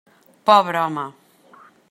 Pobre 0.49 0.81
home! 0.85 1.05